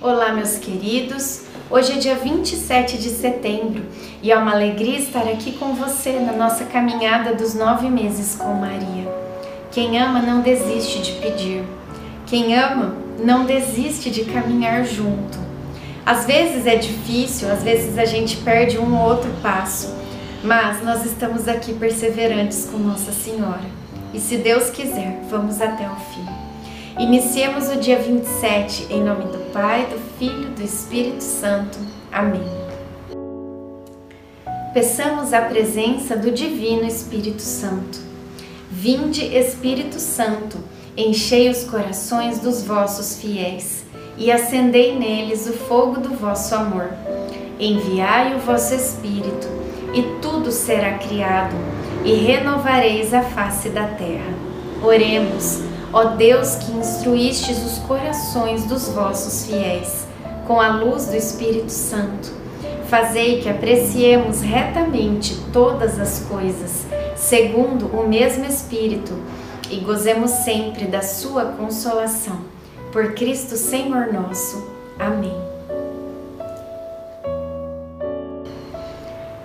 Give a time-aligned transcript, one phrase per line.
[0.00, 1.40] Olá, meus queridos.
[1.68, 3.84] Hoje é dia 27 de setembro
[4.22, 8.54] e é uma alegria estar aqui com você na nossa caminhada dos nove meses com
[8.54, 9.12] Maria.
[9.72, 11.64] Quem ama não desiste de pedir.
[12.26, 15.36] Quem ama não desiste de caminhar junto.
[16.06, 19.92] Às vezes é difícil, às vezes a gente perde um ou outro passo,
[20.44, 23.66] mas nós estamos aqui perseverantes com Nossa Senhora.
[24.14, 26.37] E se Deus quiser, vamos até o fim.
[26.98, 31.78] Iniciemos o dia 27 em nome do Pai, do Filho do Espírito Santo.
[32.10, 32.42] Amém.
[34.74, 38.00] Peçamos a presença do Divino Espírito Santo.
[38.68, 40.58] Vinde, Espírito Santo,
[40.96, 43.84] enchei os corações dos vossos fiéis
[44.16, 46.90] e acendei neles o fogo do vosso amor.
[47.60, 49.46] Enviai o vosso Espírito,
[49.94, 51.54] e tudo será criado,
[52.04, 54.34] e renovareis a face da terra.
[54.82, 55.67] Oremos.
[55.92, 60.06] Ó Deus que instruístes os corações dos vossos fiéis
[60.46, 62.32] com a luz do Espírito Santo,
[62.88, 69.12] fazei que apreciemos retamente todas as coisas, segundo o mesmo Espírito,
[69.70, 72.40] e gozemos sempre da sua consolação.
[72.90, 74.66] Por Cristo Senhor nosso.
[74.98, 75.36] Amém.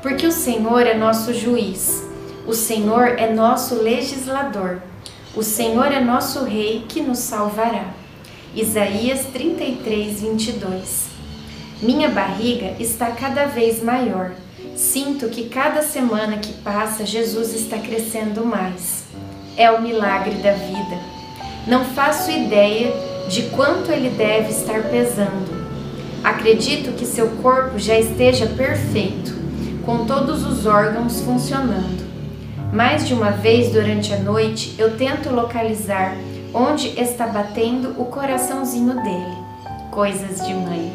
[0.01, 2.03] Porque o Senhor é nosso juiz,
[2.47, 4.81] o Senhor é nosso legislador.
[5.35, 7.87] O Senhor é nosso Rei que nos salvará.
[8.55, 11.05] Isaías 33, 22.
[11.81, 14.33] Minha barriga está cada vez maior.
[14.75, 19.05] Sinto que cada semana que passa, Jesus está crescendo mais.
[19.57, 20.99] É o milagre da vida.
[21.65, 22.93] Não faço ideia
[23.27, 25.63] de quanto ele deve estar pesando.
[26.23, 29.33] Acredito que seu corpo já esteja perfeito,
[29.83, 32.12] com todos os órgãos funcionando.
[32.73, 36.17] Mais de uma vez durante a noite eu tento localizar
[36.51, 39.37] onde está batendo o coraçãozinho dele.
[39.91, 40.91] Coisas de mãe.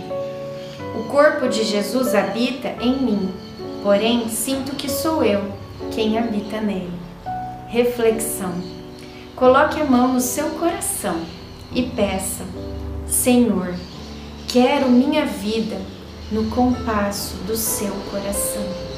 [0.98, 3.32] O corpo de Jesus habita em mim,
[3.80, 5.52] porém sinto que sou eu
[5.92, 6.90] quem habita nele.
[7.68, 8.54] Reflexão.
[9.36, 11.20] Coloque a mão no seu coração
[11.72, 12.42] e peça:
[13.06, 13.72] Senhor,
[14.48, 15.76] quero minha vida
[16.32, 18.97] no compasso do seu coração.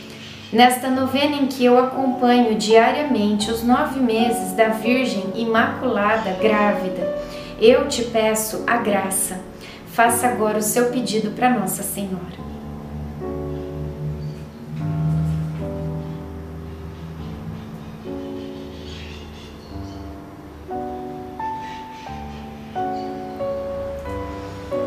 [0.51, 7.17] Nesta novena em que eu acompanho diariamente os nove meses da Virgem Imaculada grávida,
[7.57, 9.39] eu te peço a graça.
[9.93, 12.41] Faça agora o seu pedido para Nossa Senhora.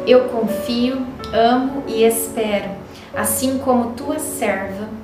[0.07, 2.73] Eu confio, amo e espero,
[3.15, 5.04] assim como tua serva